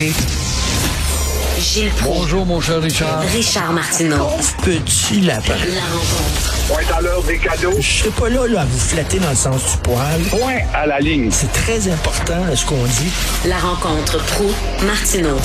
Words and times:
Gilles 0.00 1.90
Proulx. 1.90 2.20
Bonjour, 2.20 2.46
mon 2.46 2.60
cher 2.60 2.80
Richard. 2.80 3.20
Richard 3.22 3.72
Martineau. 3.72 4.28
Petit 4.64 5.22
lapin. 5.22 5.56
La 5.74 5.80
rencontre. 5.86 6.68
Point 6.68 6.96
à 6.96 7.00
l'heure 7.00 7.22
des 7.24 7.38
cadeaux. 7.38 7.74
Je 7.80 7.82
serai 7.82 8.10
pas 8.10 8.28
là, 8.28 8.46
là 8.46 8.60
à 8.60 8.64
vous 8.64 8.78
flatter 8.78 9.18
dans 9.18 9.30
le 9.30 9.34
sens 9.34 9.72
du 9.72 9.78
poil. 9.78 10.20
Point 10.30 10.60
à 10.72 10.86
la 10.86 11.00
ligne. 11.00 11.32
C'est 11.32 11.52
très 11.52 11.88
important 11.88 12.44
ce 12.54 12.64
qu'on 12.64 12.84
dit. 12.84 13.12
La 13.48 13.58
rencontre 13.58 14.24
pro 14.24 14.44
martineau 14.86 15.36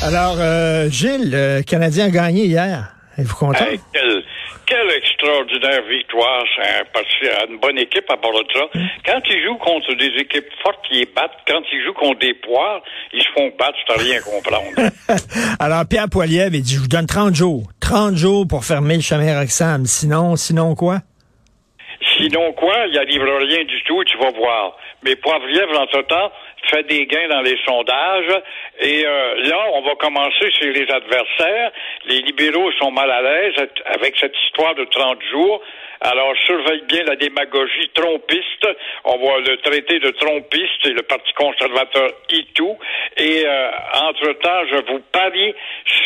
Alors, 0.00 0.36
euh, 0.38 0.88
Gilles, 0.88 1.30
le 1.30 1.60
Canadien 1.60 2.06
a 2.06 2.10
gagné 2.10 2.46
hier. 2.46 2.94
Êtes-vous 3.18 3.36
content? 3.36 3.62
Hey, 3.62 3.78
quelle, 3.92 4.22
quelle 4.64 4.90
extraordinaire 5.24 5.82
victoire. 5.88 6.44
C'est 6.56 7.26
y 7.26 7.28
a 7.28 7.46
une 7.48 7.58
bonne 7.58 7.78
équipe 7.78 8.04
à 8.10 8.16
part 8.16 8.32
de 8.32 8.44
ça. 8.52 8.66
Quand 9.06 9.20
ils 9.30 9.44
jouent 9.44 9.58
contre 9.58 9.94
des 9.94 10.12
équipes 10.20 10.48
fortes 10.62 10.80
qui 10.88 11.00
les 11.00 11.06
battent, 11.06 11.38
quand 11.46 11.62
ils 11.72 11.84
jouent 11.84 11.94
contre 11.94 12.18
des 12.20 12.34
poires, 12.34 12.82
ils 13.12 13.22
se 13.22 13.28
font 13.36 13.50
battre, 13.58 13.78
à 13.88 13.98
rien 13.98 14.20
comprendre. 14.20 14.90
Alors, 15.60 15.84
Pierre 15.88 16.08
Poilievre, 16.10 16.54
il 16.54 16.62
dit, 16.62 16.74
je 16.74 16.80
vous 16.80 16.88
donne 16.88 17.06
30 17.06 17.34
jours. 17.34 17.64
30 17.80 18.16
jours 18.16 18.46
pour 18.48 18.64
fermer 18.64 18.96
le 18.96 19.02
chemin 19.02 19.38
Roxham. 19.38 19.86
Sinon, 19.86 20.36
sinon 20.36 20.74
quoi? 20.74 20.98
Sinon 22.18 22.52
quoi, 22.52 22.86
il 22.90 22.98
arrivera 22.98 23.38
rien 23.38 23.64
du 23.64 23.82
tout, 23.84 24.04
tu 24.04 24.18
vas 24.18 24.30
voir. 24.30 24.76
Mais 25.02 25.16
Poivrièvre, 25.16 25.80
entre-temps, 25.80 26.30
fait 26.70 26.82
des 26.84 27.06
gains 27.06 27.28
dans 27.28 27.42
les 27.42 27.56
sondages. 27.66 28.42
Et 28.80 29.06
euh, 29.06 29.34
là, 29.44 29.66
on 29.74 29.82
va 29.82 29.94
commencer 29.94 30.50
chez 30.58 30.72
les 30.72 30.90
adversaires. 30.90 31.70
Les 32.06 32.22
libéraux 32.22 32.72
sont 32.72 32.90
mal 32.90 33.10
à 33.10 33.22
l'aise 33.22 33.54
avec 33.86 34.16
cette 34.18 34.34
histoire 34.46 34.74
de 34.74 34.84
30 34.84 35.22
jours. 35.30 35.62
Alors, 36.00 36.34
surveille 36.44 36.82
bien 36.88 37.04
la 37.04 37.16
démagogie 37.16 37.88
trompiste. 37.94 38.68
On 39.04 39.16
va 39.16 39.38
le 39.38 39.56
traiter 39.58 40.00
de 40.00 40.10
trompiste 40.10 40.86
et 40.86 40.90
le 40.90 41.02
Parti 41.02 41.32
conservateur 41.34 42.10
y 42.30 42.44
tout. 42.52 42.76
Et 43.16 43.44
euh, 43.46 43.70
entre-temps, 44.02 44.66
je 44.70 44.92
vous 44.92 45.00
parie, 45.12 45.54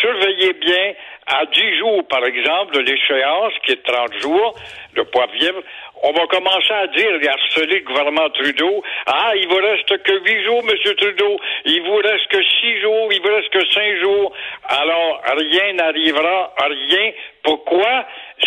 surveillez 0.01 0.53
bien 0.53 0.93
à 1.27 1.47
10 1.47 1.79
jours, 1.79 2.07
par 2.09 2.25
exemple, 2.25 2.75
de 2.75 2.81
l'échéance, 2.81 3.53
qui 3.65 3.73
est 3.73 3.83
30 3.83 4.15
jours, 4.21 4.55
de 4.95 5.03
Poivrièvre, 5.03 5.63
on 6.03 6.13
va 6.13 6.27
commencer 6.27 6.73
à 6.73 6.87
dire, 6.89 7.11
et 7.21 7.29
harceler 7.29 7.81
le 7.81 7.85
gouvernement 7.85 8.31
Trudeau. 8.31 8.83
Ah, 9.07 9.33
il 9.35 9.49
vous 9.49 9.57
reste 9.57 10.03
que 10.03 10.13
huit 10.21 10.45
jours, 10.45 10.63
Monsieur 10.65 10.95
Trudeau. 10.95 11.41
Il 11.65 11.83
vous 11.83 11.97
reste 11.97 12.27
que 12.29 12.43
six 12.61 12.81
jours. 12.81 13.09
Il 13.13 13.21
vous 13.21 13.35
reste 13.35 13.51
que 13.51 13.65
cinq 13.73 13.97
jours. 14.01 14.33
Alors, 14.69 15.23
rien 15.37 15.73
n'arrivera, 15.75 16.55
rien. 16.61 17.13
Pourquoi? 17.43 18.05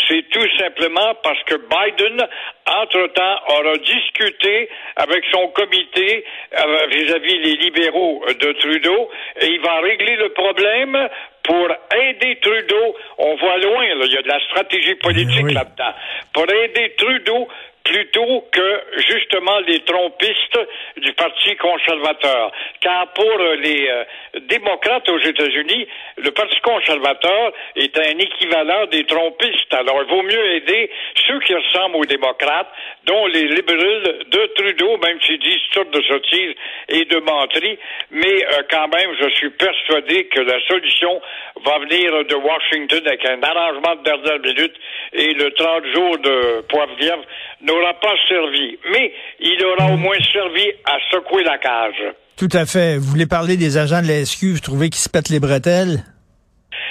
C'est 0.07 0.29
tout 0.29 0.47
simplement 0.57 1.15
parce 1.23 1.41
que 1.43 1.55
Biden, 1.55 2.25
entre-temps, 2.65 3.39
aura 3.47 3.75
discuté 3.77 4.69
avec 4.95 5.23
son 5.31 5.47
comité 5.49 6.23
euh, 6.57 6.87
vis-à-vis 6.87 7.39
les 7.39 7.55
libéraux 7.55 8.23
de 8.27 8.51
Trudeau 8.53 9.09
et 9.41 9.47
il 9.47 9.59
va 9.61 9.79
régler 9.79 10.15
le 10.15 10.29
problème 10.29 11.09
pour 11.43 11.67
aider 11.97 12.37
Trudeau. 12.41 12.95
On 13.17 13.35
voit 13.35 13.57
loin, 13.57 13.95
là, 13.95 14.05
il 14.05 14.13
y 14.13 14.17
a 14.17 14.21
de 14.21 14.27
la 14.27 14.39
stratégie 14.41 14.95
politique 14.95 15.45
Oui. 15.45 15.53
là-dedans. 15.53 15.93
Pour 16.33 16.45
aider 16.49 16.93
Trudeau 16.97 17.47
plutôt 17.91 18.45
que 18.51 18.81
justement 19.09 19.59
les 19.67 19.79
trompistes 19.81 20.59
du 20.97 21.11
Parti 21.13 21.55
conservateur. 21.57 22.51
Car 22.79 23.11
pour 23.13 23.39
euh, 23.39 23.55
les 23.57 23.87
euh, 23.89 24.03
démocrates 24.47 25.09
aux 25.09 25.19
États-Unis, 25.19 25.87
le 26.17 26.31
Parti 26.31 26.57
conservateur 26.61 27.51
est 27.75 27.97
un 27.97 28.17
équivalent 28.17 28.85
des 28.87 29.03
trompistes. 29.03 29.73
Alors 29.73 30.03
il 30.03 30.09
vaut 30.09 30.23
mieux 30.23 30.55
aider 30.55 30.89
ceux 31.27 31.39
qui 31.41 31.53
ressemblent 31.53 31.97
aux 31.97 32.05
démocrates, 32.05 32.71
dont 33.05 33.27
les 33.27 33.47
libéraux 33.47 33.81
de 33.81 34.53
Trudeau, 34.55 34.97
même 34.97 35.19
s'ils 35.21 35.39
disent 35.39 35.67
toutes 35.73 35.91
de 35.91 36.01
sottises 36.03 36.55
et 36.87 37.03
de 37.05 37.17
menteries, 37.19 37.77
mais 38.11 38.45
euh, 38.45 38.61
quand 38.69 38.87
même, 38.87 39.11
je 39.19 39.29
suis 39.31 39.49
persuadé 39.49 40.25
que 40.27 40.39
la 40.39 40.59
solution 40.67 41.21
va 41.65 41.79
venir 41.79 42.23
de 42.23 42.35
Washington 42.35 43.01
avec 43.05 43.25
un 43.25 43.41
arrangement 43.43 43.95
de 43.95 44.03
dernière 44.03 44.39
minute 44.39 44.75
et 45.13 45.33
le 45.33 45.51
30 45.51 45.85
jours 45.93 46.17
de 46.19 46.61
Poivrièvre 46.69 47.23
n'aura 47.81 47.93
pas 47.95 48.13
servi. 48.29 48.77
Mais 48.91 49.11
il 49.39 49.63
aura 49.65 49.91
au 49.91 49.97
moins 49.97 50.17
servi 50.31 50.71
à 50.85 50.97
secouer 51.11 51.43
la 51.43 51.57
cage. 51.57 52.03
Tout 52.37 52.49
à 52.53 52.65
fait. 52.65 52.97
Vous 52.97 53.09
voulez 53.11 53.27
parler 53.27 53.57
des 53.57 53.77
agents 53.77 54.01
de 54.01 54.07
la 54.07 54.25
SQ, 54.25 54.45
vous 54.53 54.59
trouvez 54.59 54.89
qu'ils 54.89 55.01
se 55.01 55.09
pètent 55.09 55.29
les 55.29 55.39
bretelles? 55.39 56.03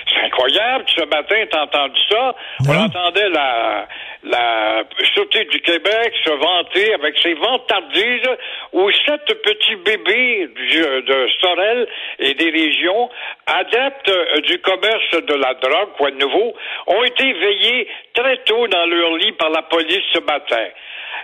C'est 0.09 0.27
incroyable. 0.27 0.84
Ce 0.95 1.05
matin, 1.06 1.37
t'as 1.50 1.62
entendu 1.62 2.00
ça? 2.09 2.34
On 2.69 2.77
entendait 2.77 3.29
la, 3.31 3.89
la 4.22 4.84
Sûreté 5.14 5.44
du 5.44 5.60
Québec 5.60 6.12
se 6.25 6.31
vanter 6.31 6.94
avec 6.94 7.19
ses 7.22 7.34
vantardises 7.34 8.36
où 8.72 8.91
sept 8.91 9.25
petits 9.42 9.76
bébés 9.76 10.48
de 10.48 11.28
Sorel 11.41 11.88
et 12.19 12.34
des 12.34 12.50
régions, 12.50 13.10
adeptes 13.47 14.08
euh, 14.08 14.41
du 14.42 14.58
commerce 14.60 15.10
de 15.10 15.34
la 15.34 15.54
drogue, 15.54 15.91
quoi 15.97 16.10
de 16.10 16.16
nouveau, 16.16 16.54
ont 16.86 17.04
été 17.04 17.32
veillés 17.32 17.88
très 18.14 18.36
tôt 18.44 18.66
dans 18.69 18.86
leur 18.86 19.16
lit 19.16 19.32
par 19.32 19.50
la 19.50 19.62
police 19.62 20.04
ce 20.12 20.20
matin. 20.20 20.66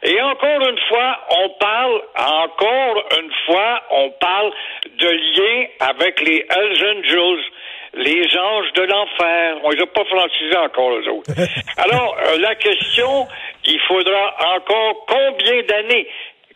Et 0.02 0.20
encore 0.20 0.68
une 0.68 0.78
fois, 0.88 1.18
on 1.30 1.48
parle, 1.50 2.02
encore 2.16 3.04
une 3.18 3.32
fois, 3.46 3.82
on 3.90 4.10
parle 4.10 4.52
de 4.98 5.08
lien 5.08 5.66
avec 5.80 6.20
les 6.20 6.46
Hells 6.50 6.98
Angels, 6.98 7.44
les 7.96 8.38
anges 8.38 8.72
de 8.74 8.82
l'enfer. 8.82 9.56
On 9.64 9.70
les 9.70 9.82
a 9.82 9.86
pas 9.86 10.04
francisés 10.04 10.56
encore, 10.56 10.92
eux 10.92 11.08
autres. 11.08 11.30
Alors, 11.76 12.16
euh, 12.26 12.38
la 12.38 12.54
question, 12.54 13.26
il 13.64 13.80
faudra 13.80 14.36
encore 14.56 15.06
combien 15.06 15.62
d'années, 15.62 16.06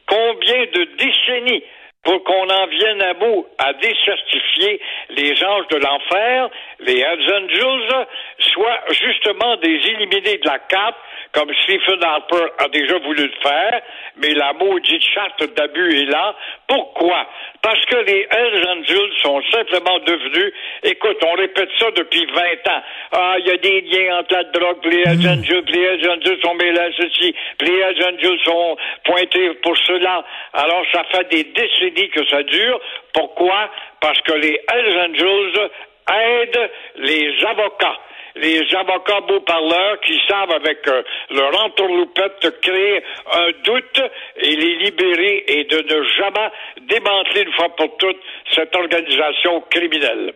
combien 0.06 0.64
de 0.72 0.84
décennies 0.96 1.64
pour 2.02 2.24
qu'on 2.24 2.48
en 2.48 2.66
vienne 2.66 3.02
à 3.02 3.14
bout 3.14 3.46
à 3.58 3.72
décertifier 3.74 4.80
les 5.10 5.44
anges 5.44 5.68
de 5.68 5.76
l'enfer, 5.76 6.48
les 6.80 6.98
Hells 6.98 7.32
Angels, 7.34 8.06
soit 8.38 8.80
justement 8.90 9.56
des 9.56 9.76
éliminés 9.86 10.38
de 10.38 10.46
la 10.46 10.58
carte, 10.60 10.96
comme 11.32 11.52
Stephen 11.62 12.02
Harper 12.02 12.46
a 12.58 12.68
déjà 12.68 12.98
voulu 12.98 13.24
le 13.24 13.32
faire, 13.42 13.82
mais 14.16 14.32
la 14.34 14.52
maudite 14.54 15.02
charte 15.14 15.44
d'abus 15.54 16.00
est 16.00 16.10
là. 16.10 16.34
Pourquoi? 16.66 17.28
Parce 17.62 17.84
que 17.84 17.96
les 17.96 18.26
Hells 18.30 18.68
Angels 18.68 19.12
sont 19.22 19.42
simplement 19.52 19.98
devenus, 19.98 20.52
écoute, 20.82 21.18
on 21.24 21.34
répète 21.34 21.68
ça 21.78 21.90
depuis 21.90 22.24
20 22.26 22.42
ans. 22.72 22.82
Ah, 23.12 23.36
il 23.38 23.46
y 23.46 23.50
a 23.50 23.56
des 23.58 23.80
liens 23.82 24.20
entre 24.20 24.34
la 24.34 24.44
drogue, 24.44 24.84
les 24.86 25.02
Hells 25.02 25.28
Angels, 25.28 25.64
les 25.68 25.80
Hells 25.80 26.10
Angels 26.10 26.40
sont 26.42 26.54
mêlés 26.54 26.80
à 26.80 26.92
ceci, 26.96 27.34
les 27.60 27.78
Hells 27.78 28.04
Angels 28.14 28.40
sont 28.44 28.76
pointés 29.04 29.50
pour 29.62 29.76
cela. 29.76 30.24
Alors, 30.54 30.82
ça 30.92 31.04
fait 31.12 31.28
des 31.30 31.44
décennies 31.44 31.89
que 31.94 32.26
ça 32.28 32.42
dure. 32.42 32.80
Pourquoi? 33.12 33.70
Parce 34.00 34.20
que 34.22 34.32
les 34.32 34.60
Hells 34.72 34.98
Angels 34.98 35.70
aident 36.08 36.70
les 36.96 37.44
avocats 37.46 37.98
les 38.36 38.62
avocats 38.74 39.20
beaux 39.26 39.40
parleurs 39.40 40.00
qui 40.06 40.18
savent 40.28 40.52
avec 40.52 40.78
euh, 40.86 41.02
leur 41.30 41.64
entourloupette 41.64 42.60
créer 42.62 43.02
un 43.32 43.50
doute 43.64 44.10
et 44.36 44.56
les 44.56 44.76
libérer 44.84 45.44
et 45.48 45.64
de 45.64 45.76
ne 45.78 46.04
jamais 46.16 46.50
démanteler 46.88 47.42
une 47.42 47.52
fois 47.52 47.74
pour 47.76 47.96
toutes 47.98 48.20
cette 48.54 48.74
organisation 48.74 49.62
criminelle. 49.70 50.32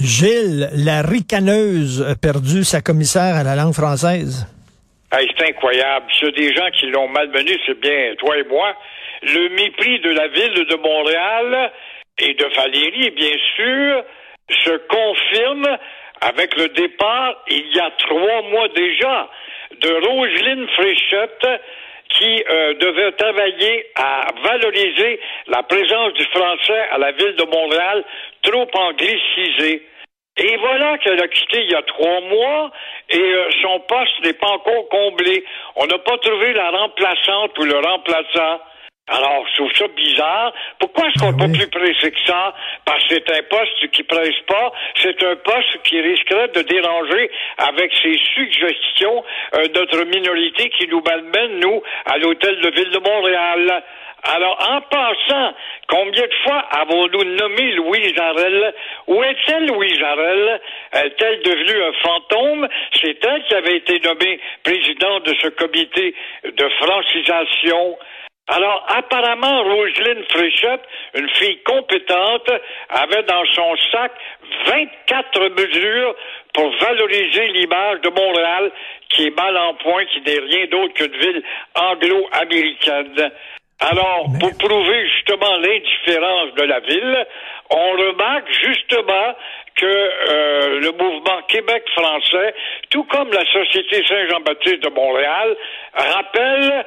Gilles, 0.00 0.68
la 0.74 1.02
ricaneuse 1.02 2.02
a 2.02 2.16
perdu 2.16 2.64
sa 2.64 2.80
commissaire 2.80 3.36
à 3.36 3.44
la 3.44 3.54
langue 3.54 3.74
française. 3.74 4.46
Hey, 5.12 5.28
c'est 5.36 5.48
incroyable. 5.48 6.06
A 6.22 6.30
des 6.30 6.54
gens 6.54 6.70
qui 6.78 6.86
l'ont 6.86 7.08
malmené, 7.08 7.58
c'est 7.66 7.78
bien 7.80 8.14
toi 8.18 8.38
et 8.38 8.44
moi. 8.44 8.74
Le 9.22 9.48
mépris 9.50 10.00
de 10.00 10.10
la 10.10 10.28
ville 10.28 10.64
de 10.66 10.76
Montréal 10.76 11.72
et 12.18 12.34
de 12.34 12.44
Valérie, 12.56 13.10
bien 13.10 13.36
sûr, 13.56 14.04
se 14.64 14.76
confirme 14.88 15.78
avec 16.20 16.54
le 16.56 16.68
départ, 16.68 17.42
il 17.48 17.74
y 17.74 17.80
a 17.80 17.90
trois 17.98 18.42
mois 18.42 18.68
déjà, 18.68 19.30
de 19.80 20.06
Roselyne 20.06 20.68
Fréchette, 20.68 21.46
qui 22.10 22.44
euh, 22.50 22.74
devait 22.74 23.12
travailler 23.12 23.86
à 23.94 24.26
valoriser 24.42 25.20
la 25.46 25.62
présence 25.62 26.12
du 26.14 26.24
français 26.24 26.88
à 26.90 26.98
la 26.98 27.12
ville 27.12 27.36
de 27.36 27.44
Montréal, 27.44 28.04
trop 28.42 28.66
anglicisée. 28.74 29.86
Et 30.36 30.56
voilà 30.56 30.98
qu'elle 30.98 31.22
a 31.22 31.28
quitté 31.28 31.62
il 31.62 31.70
y 31.70 31.74
a 31.74 31.82
trois 31.82 32.20
mois 32.22 32.70
et 33.10 33.20
euh, 33.20 33.50
son 33.62 33.80
poste 33.80 34.24
n'est 34.24 34.32
pas 34.34 34.48
encore 34.48 34.88
comblé. 34.88 35.44
On 35.76 35.86
n'a 35.86 35.98
pas 35.98 36.18
trouvé 36.18 36.52
la 36.52 36.70
remplaçante 36.70 37.58
ou 37.58 37.64
le 37.64 37.76
remplaçant. 37.76 38.60
Alors, 39.10 39.44
je 39.48 39.56
trouve 39.56 39.72
ça 39.74 39.88
bizarre. 39.88 40.52
Pourquoi 40.78 41.08
est-ce 41.08 41.18
qu'on 41.18 41.32
n'est 41.32 41.42
oui. 41.42 41.52
pas 41.52 41.58
plus 41.58 41.68
pressé 41.68 42.12
que 42.12 42.20
ça? 42.26 42.54
Parce 42.84 43.02
que 43.08 43.14
c'est 43.14 43.30
un 43.38 43.42
poste 43.42 43.90
qui 43.90 44.04
presse 44.04 44.40
pas. 44.46 44.72
C'est 44.94 45.22
un 45.24 45.34
poste 45.34 45.82
qui 45.82 46.00
risquerait 46.00 46.48
de 46.48 46.62
déranger 46.62 47.30
avec 47.58 47.92
ses 48.02 48.16
suggestions 48.34 49.24
euh, 49.56 49.66
notre 49.74 50.04
minorité 50.04 50.70
qui 50.70 50.86
nous 50.86 51.02
malmène, 51.04 51.58
nous, 51.58 51.82
à 52.06 52.18
l'hôtel 52.18 52.60
de 52.60 52.70
ville 52.70 52.90
de 52.90 52.98
Montréal. 53.00 53.82
Alors, 54.22 54.58
en 54.70 54.80
passant, 54.82 55.54
combien 55.88 56.26
de 56.26 56.34
fois 56.44 56.58
avons-nous 56.70 57.24
nommé 57.24 57.72
Louise 57.72 58.14
Arel? 58.18 58.74
Où 59.08 59.24
est-elle, 59.24 59.66
Louise 59.66 60.02
Arel? 60.02 60.60
Est-elle 60.92 61.42
devenue 61.42 61.82
un 61.82 61.92
fantôme? 62.04 62.68
C'est 63.00 63.24
elle 63.24 63.42
qui 63.44 63.54
avait 63.54 63.76
été 63.78 63.98
nommée 64.00 64.38
présidente 64.62 65.24
de 65.24 65.34
ce 65.42 65.48
comité 65.48 66.14
de 66.44 66.68
francisation. 66.80 67.98
Alors, 68.52 68.84
apparemment, 68.88 69.62
Roselyne 69.62 70.24
Fréchette, 70.28 70.82
une 71.14 71.28
fille 71.30 71.62
compétente, 71.62 72.50
avait 72.88 73.22
dans 73.22 73.44
son 73.54 73.76
sac 73.92 74.10
24 74.66 75.48
mesures 75.50 76.16
pour 76.52 76.68
valoriser 76.78 77.46
l'image 77.46 78.00
de 78.00 78.08
Montréal, 78.10 78.72
qui 79.08 79.28
est 79.28 79.36
mal 79.36 79.56
en 79.56 79.74
point, 79.74 80.04
qui 80.06 80.20
n'est 80.22 80.40
rien 80.40 80.66
d'autre 80.66 80.94
qu'une 80.94 81.16
ville 81.16 81.42
anglo-américaine. 81.76 83.30
Alors, 83.78 84.26
pour 84.40 84.58
prouver 84.58 85.08
justement 85.08 85.56
l'indifférence 85.56 86.52
de 86.54 86.62
la 86.64 86.80
ville, 86.80 87.26
on 87.70 87.90
remarque 87.92 88.50
justement 88.50 89.34
que 89.76 89.86
euh, 89.86 90.80
le 90.80 90.90
mouvement 90.90 91.40
Québec 91.46 91.84
français, 91.94 92.52
tout 92.90 93.04
comme 93.04 93.30
la 93.32 93.44
Société 93.46 94.04
Saint-Jean-Baptiste 94.06 94.82
de 94.82 94.90
Montréal, 94.90 95.56
rappelle 95.94 96.84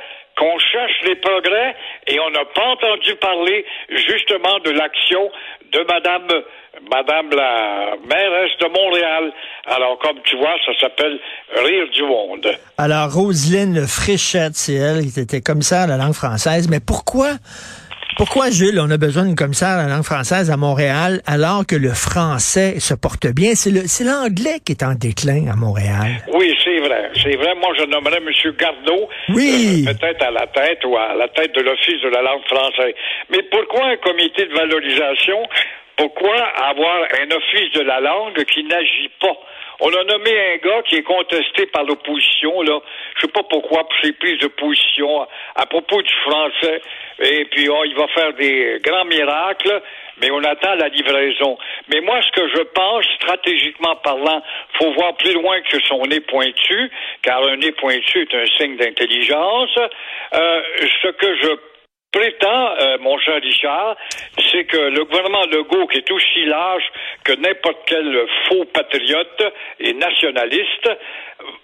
cherche 0.83 1.07
les 1.07 1.15
progrès 1.15 1.75
et 2.07 2.19
on 2.19 2.29
n'a 2.31 2.45
pas 2.45 2.65
entendu 2.65 3.15
parler 3.15 3.65
justement 3.89 4.59
de 4.65 4.71
l'action 4.71 5.29
de 5.71 5.79
Madame 5.89 6.27
Madame 6.91 7.29
la 7.29 7.95
mairesse 8.03 8.51
de 8.59 8.67
Montréal. 8.67 9.31
Alors, 9.67 9.97
comme 9.99 10.17
tu 10.25 10.35
vois, 10.37 10.55
ça 10.65 10.71
s'appelle 10.81 11.19
Rire 11.55 11.87
du 11.93 12.03
monde. 12.03 12.47
Alors, 12.77 13.13
Roselyne 13.13 13.85
Fréchette, 13.87 14.55
c'est 14.55 14.73
elle 14.73 15.01
qui 15.05 15.19
était 15.19 15.41
commissaire 15.41 15.81
à 15.81 15.87
la 15.87 15.97
langue 15.97 16.13
française. 16.13 16.67
Mais 16.69 16.79
pourquoi, 16.79 17.29
pourquoi, 18.17 18.51
Jules, 18.51 18.79
on 18.79 18.91
a 18.91 18.97
besoin 18.97 19.23
d'une 19.25 19.35
commissaire 19.35 19.69
à 19.69 19.87
la 19.87 19.95
langue 19.95 20.03
française 20.03 20.51
à 20.51 20.57
Montréal 20.57 21.21
alors 21.25 21.65
que 21.65 21.75
le 21.75 21.89
français 21.89 22.79
se 22.79 22.93
porte 22.93 23.27
bien? 23.27 23.53
C'est 23.55 24.03
l'anglais 24.03 24.59
qui 24.63 24.73
est 24.73 24.83
en 24.83 24.93
déclin 24.93 25.47
à 25.51 25.55
Montréal. 25.55 26.23
Oui, 26.33 26.52
vrai. 26.85 27.09
C'est 27.21 27.35
vrai. 27.35 27.55
Moi, 27.55 27.73
je 27.79 27.85
nommerais 27.85 28.17
M. 28.17 28.29
Garneau. 28.57 29.09
Oui. 29.29 29.85
euh, 29.87 29.93
peut-être 29.93 30.23
à 30.23 30.31
la 30.31 30.47
tête 30.47 30.83
ou 30.85 30.95
à 30.97 31.13
la 31.15 31.27
tête 31.29 31.53
de 31.55 31.61
l'Office 31.61 32.01
de 32.01 32.09
la 32.09 32.21
langue 32.21 32.45
française. 32.45 32.93
Mais 33.29 33.41
pourquoi 33.43 33.85
un 33.85 33.97
comité 33.97 34.45
de 34.45 34.53
valorisation? 34.53 35.39
Pourquoi 35.95 36.35
avoir 36.35 37.03
un 37.21 37.29
office 37.35 37.71
de 37.73 37.81
la 37.81 37.99
langue 37.99 38.43
qui 38.45 38.63
n'agit 38.63 39.11
pas? 39.21 39.37
On 39.79 39.89
a 39.89 40.03
nommé 40.05 40.31
un 40.53 40.57
gars 40.57 40.81
qui 40.83 40.95
est 40.95 41.03
contesté 41.03 41.65
par 41.67 41.83
l'opposition, 41.83 42.61
là. 42.61 42.79
Je 43.15 43.21
sais 43.21 43.31
pas 43.31 43.43
pourquoi, 43.43 43.83
pour 43.83 43.95
ses 44.01 44.13
prises 44.13 44.39
de 44.39 44.47
position 44.47 45.21
à, 45.21 45.27
à 45.55 45.65
propos 45.65 46.01
du 46.01 46.13
français. 46.25 46.81
Et 47.19 47.45
puis, 47.45 47.67
oh, 47.69 47.83
il 47.85 47.95
va 47.95 48.07
faire 48.07 48.33
des 48.33 48.79
grands 48.83 49.05
miracles, 49.05 49.81
mais 50.21 50.31
on 50.31 50.43
attend 50.43 50.75
la 50.75 50.89
livraison. 50.89 51.57
Mais 51.89 52.01
moi, 52.01 52.21
ce 52.21 52.31
que 52.31 52.47
je 52.49 52.63
pense, 52.63 53.05
stratégiquement 53.15 53.95
parlant, 53.97 54.41
faut 54.77 54.91
voir 54.93 55.15
plus 55.15 55.33
loin 55.33 55.61
que 55.61 55.81
son 55.83 56.05
nez 56.05 56.21
pointu, 56.21 56.91
car 57.21 57.43
un 57.43 57.57
nez 57.57 57.71
pointu 57.71 58.21
est 58.21 58.35
un 58.35 58.45
signe 58.57 58.77
d'intelligence. 58.77 59.77
Euh, 60.33 60.61
ce 61.01 61.07
que 61.09 61.35
je 61.41 61.57
prétend, 62.13 62.75
euh, 62.79 62.97
mon 62.99 63.17
cher 63.17 63.41
Richard, 63.41 63.97
c'est 64.51 64.65
que 64.65 64.77
le 64.77 65.03
gouvernement 65.03 65.45
Legault, 65.51 65.87
qui 65.87 65.97
est 65.97 66.11
aussi 66.11 66.45
large 66.45 66.83
que 67.23 67.33
n'importe 67.33 67.77
quel 67.85 68.25
faux 68.47 68.65
patriote 68.65 69.53
et 69.79 69.93
nationaliste, 69.93 70.89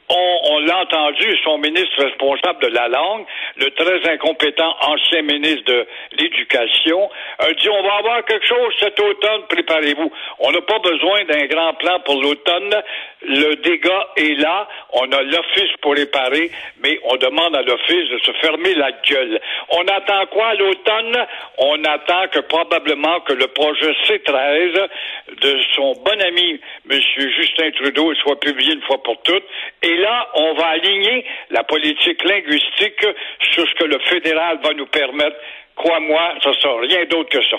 on, 0.09 0.39
on 0.51 0.59
l'a 0.59 0.79
entendu, 0.79 1.37
son 1.43 1.59
ministre 1.59 2.03
responsable 2.03 2.61
de 2.63 2.67
la 2.67 2.87
langue, 2.87 3.25
le 3.57 3.69
très 3.71 4.11
incompétent 4.11 4.75
ancien 4.81 5.21
ministre 5.21 5.63
de 5.65 5.87
l'Éducation, 6.17 7.09
a 7.37 7.51
dit 7.53 7.69
on 7.69 7.83
va 7.83 7.93
avoir 7.95 8.25
quelque 8.25 8.47
chose 8.47 8.73
cet 8.79 8.99
automne, 8.99 9.43
préparez-vous. 9.49 10.11
On 10.39 10.51
n'a 10.51 10.61
pas 10.61 10.79
besoin 10.79 11.23
d'un 11.25 11.45
grand 11.45 11.73
plan 11.75 11.99
pour 12.01 12.21
l'automne. 12.21 12.75
Le 13.21 13.55
dégât 13.57 14.07
est 14.17 14.39
là. 14.39 14.67
On 14.93 15.11
a 15.11 15.21
l'office 15.21 15.75
pour 15.81 15.93
réparer, 15.93 16.49
mais 16.83 16.99
on 17.03 17.17
demande 17.17 17.55
à 17.55 17.61
l'office 17.61 18.09
de 18.09 18.19
se 18.19 18.31
fermer 18.41 18.73
la 18.75 18.91
gueule. 18.91 19.39
On 19.71 19.85
attend 19.87 20.25
quoi 20.27 20.55
l'automne? 20.55 21.27
On 21.57 21.83
attend 21.83 22.27
que 22.31 22.39
probablement 22.39 23.19
que 23.21 23.33
le 23.33 23.47
projet 23.47 23.91
C13 24.07 24.87
de 25.41 25.48
son 25.75 25.93
bon 26.03 26.21
ami, 26.21 26.59
M. 26.89 26.99
Justin 27.37 27.71
Trudeau, 27.71 28.13
soit 28.15 28.39
publié 28.39 28.73
une 28.73 28.81
fois 28.81 29.01
pour 29.03 29.21
toutes. 29.23 29.43
Et 29.81 29.95
là, 29.97 30.27
on 30.35 30.53
va 30.55 30.67
aligner 30.67 31.25
la 31.51 31.63
politique 31.63 32.23
linguistique 32.23 33.05
sur 33.53 33.67
ce 33.67 33.73
que 33.75 33.85
le 33.85 33.99
fédéral 34.09 34.59
va 34.63 34.73
nous 34.73 34.87
permettre. 34.87 35.37
Crois-moi, 35.75 36.33
ça 36.43 36.51
sera 36.61 36.81
rien 36.81 37.05
d'autre 37.09 37.29
que 37.29 37.43
ça. 37.49 37.57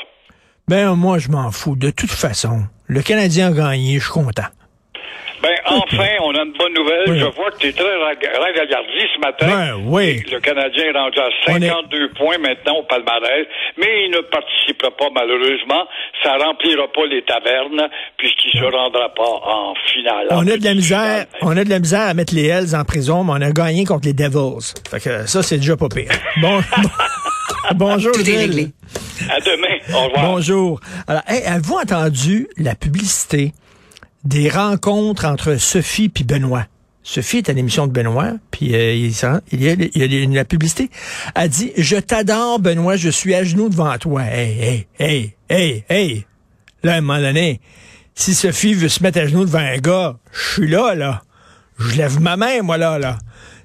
Ben, 0.68 0.94
moi, 0.94 1.18
je 1.18 1.28
m'en 1.28 1.50
fous. 1.50 1.74
De 1.76 1.90
toute 1.90 2.10
façon, 2.10 2.60
le 2.86 3.02
Canadien 3.02 3.48
a 3.48 3.52
gagné, 3.52 3.98
je 3.98 4.04
suis 4.04 4.12
content. 4.12 4.48
Ben, 5.42 5.56
enfin, 5.66 6.08
on 6.22 6.34
a 6.34 6.42
une 6.44 6.52
bonne 6.52 6.74
nouvelle. 6.74 7.04
Oui. 7.08 7.18
Je 7.18 7.24
vois 7.24 7.50
que 7.50 7.58
tu 7.58 7.68
es 7.68 7.72
très 7.72 7.84
ragaillardi 7.84 9.00
ce 9.14 9.20
matin. 9.20 9.46
Ben, 9.46 9.74
oui. 9.86 10.22
Le 10.30 10.38
Canadien 10.40 10.84
est 10.84 10.98
rendu 10.98 11.18
à 11.18 11.28
On 11.48 11.56
est- 11.56 11.68
52 11.68 12.10
points 12.10 12.38
maintenant 12.38 12.76
au 12.76 12.82
palmarès, 12.82 13.46
mais 13.78 14.04
il 14.06 14.10
ne 14.10 14.20
participera 14.20 14.90
pas 14.90 15.08
malheureusement. 15.14 15.84
Ça 16.22 16.36
remplira 16.36 16.86
pas 16.92 17.06
les 17.10 17.22
tavernes 17.22 17.88
puisqu'il 18.18 18.58
se 18.58 18.64
rendra 18.64 19.08
pas 19.14 19.22
en 19.24 19.74
finale. 19.92 20.26
On 20.30 20.36
En 20.36 20.46
a 20.46 20.56
de 20.56 20.64
la 20.64 20.74
misère, 20.74 20.98
finale. 21.00 21.26
on 21.42 21.56
a 21.56 21.64
de 21.64 21.70
la 21.70 21.78
misère 21.78 22.00
à 22.08 22.14
mettre 22.14 22.34
les 22.34 22.46
Hells 22.46 22.74
en 22.74 22.84
prison, 22.84 23.24
mais 23.24 23.32
on 23.32 23.40
a 23.40 23.50
gagné 23.52 23.84
contre 23.84 24.06
les 24.06 24.12
Devils. 24.14 24.74
Fait 24.90 25.00
que 25.00 25.26
ça, 25.26 25.42
c'est 25.42 25.56
déjà 25.58 25.76
pas 25.76 25.88
pire. 25.88 26.10
Bon, 26.40 26.60
bonjour, 27.74 28.12
Tout 28.12 28.28
est 28.28 28.36
réglé. 28.38 28.68
À 29.28 29.38
demain. 29.40 29.76
Au 29.94 30.04
revoir. 30.08 30.24
Bonjour. 30.32 30.80
Alors, 31.06 31.22
hey, 31.28 31.42
avez-vous 31.44 31.76
entendu 31.76 32.48
la 32.56 32.74
publicité 32.74 33.52
des 34.24 34.48
rencontres 34.48 35.24
entre 35.24 35.56
Sophie 35.56 36.08
puis 36.08 36.24
Benoît? 36.24 36.66
Sophie 37.02 37.38
est 37.38 37.48
à 37.48 37.52
l'émission 37.52 37.86
de 37.86 37.92
Benoît, 37.92 38.34
puis 38.50 38.74
euh, 38.74 38.94
il, 38.94 39.10
y 39.10 39.24
a, 39.24 39.40
il 39.50 40.14
y 40.14 40.22
a 40.22 40.34
la 40.34 40.44
publicité. 40.44 40.90
Elle 41.34 41.48
dit 41.48 41.72
Je 41.76 41.96
t'adore, 41.96 42.58
Benoît, 42.58 42.96
je 42.96 43.08
suis 43.08 43.34
à 43.34 43.42
genoux 43.42 43.68
devant 43.68 43.96
toi. 43.98 44.22
Hey, 44.22 44.60
hey, 44.60 44.86
hey, 44.98 45.34
hey, 45.48 45.84
hey. 45.88 46.26
Là, 46.82 46.94
à 46.94 46.96
un 46.96 47.00
moment 47.00 47.20
donné, 47.20 47.60
si 48.14 48.34
Sophie 48.34 48.74
veut 48.74 48.88
se 48.88 49.02
mettre 49.02 49.18
à 49.18 49.26
genoux 49.26 49.44
devant 49.44 49.58
un 49.58 49.78
gars, 49.78 50.18
je 50.32 50.52
suis 50.52 50.68
là, 50.68 50.94
là. 50.94 51.22
Je 51.78 51.96
lève 51.96 52.20
ma 52.20 52.36
main, 52.36 52.62
moi, 52.62 52.76
là, 52.76 52.98
là. 52.98 53.18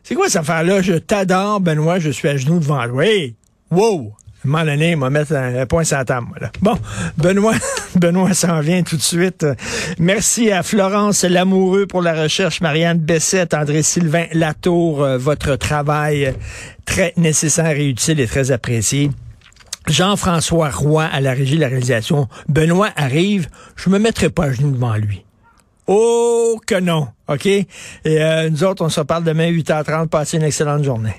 C'est 0.04 0.16
quoi 0.16 0.28
cette 0.28 0.42
affaire-là? 0.42 0.82
Je 0.82 0.94
t'adore, 0.94 1.60
Benoît, 1.60 2.00
je 2.00 2.10
suis 2.12 2.28
à 2.28 2.38
genoux 2.38 2.60
devant 2.60 2.88
toi. 2.88 3.06
Hey! 3.06 3.36
Wow! 3.72 4.14
Moment 4.46 4.64
il 4.74 5.36
un, 5.36 5.66
point 5.66 5.84
sur 5.84 6.04
table, 6.06 6.28
là. 6.40 6.52
Bon, 6.62 6.78
Benoît, 7.18 7.56
Benoît 7.96 8.34
s'en 8.34 8.60
vient 8.60 8.84
tout 8.84 8.96
de 8.96 9.02
suite. 9.02 9.46
Merci 10.00 10.52
à 10.52 10.64
Florence 10.64 11.24
Lamoureux 11.24 11.88
pour 11.88 12.02
la 12.02 12.14
recherche, 12.22 12.62
Marianne 12.62 13.00
Bessette, 13.00 13.54
André 13.54 13.82
Sylvain 13.82 14.26
Latour, 14.34 15.04
euh, 15.04 15.18
votre 15.18 15.56
travail 15.56 16.34
très 16.86 17.14
nécessaire 17.18 17.78
et 17.78 17.88
utile 17.88 18.20
et 18.20 18.28
très 18.28 18.52
apprécié. 18.52 19.10
Jean-François 19.88 20.70
Roy 20.70 21.04
à 21.04 21.22
la 21.22 21.34
régie 21.34 21.56
de 21.56 21.62
la 21.62 21.68
réalisation. 21.68 22.28
Benoît 22.48 22.90
arrive, 22.96 23.48
je 23.76 23.90
me 23.90 24.00
mettrai 24.00 24.30
pas 24.30 24.46
à 24.46 24.52
genoux 24.52 24.72
devant 24.72 24.96
lui. 24.96 25.26
Oh 25.88 26.60
que 26.66 26.80
non, 26.80 27.10
OK? 27.28 27.46
Et 27.46 27.68
euh, 28.06 28.50
nous 28.50 28.64
autres, 28.64 28.84
on 28.84 28.90
se 28.90 29.00
reparle 29.00 29.24
demain 29.24 29.52
8h30. 29.52 30.08
Passez 30.08 30.38
une 30.38 30.44
excellente 30.44 30.84
journée. 30.84 31.14